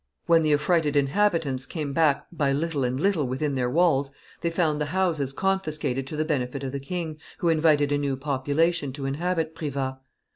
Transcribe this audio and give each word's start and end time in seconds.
When 0.25 0.41
the 0.41 0.51
affrighted 0.51 0.95
inhabitants 0.95 1.67
came 1.67 1.93
back 1.93 2.25
by 2.31 2.53
little 2.53 2.83
and 2.83 2.99
little 2.99 3.27
within 3.27 3.53
their 3.53 3.69
walls, 3.69 4.09
they 4.41 4.49
found 4.49 4.81
the 4.81 4.87
houses 4.97 5.31
confiscated 5.31 6.07
to 6.07 6.15
the 6.15 6.25
benefit 6.25 6.63
of 6.63 6.71
the 6.71 6.79
king, 6.79 7.19
who 7.37 7.49
invited 7.49 7.91
a 7.91 7.99
new 7.99 8.17
population 8.17 8.93
to 8.93 9.05
inhabit 9.05 9.53
Privas. 9.53 9.97